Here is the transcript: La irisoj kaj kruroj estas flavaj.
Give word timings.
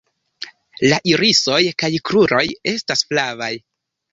La 0.93 0.97
irisoj 1.11 1.59
kaj 1.83 1.91
kruroj 2.09 2.43
estas 2.73 3.07
flavaj. 3.11 3.55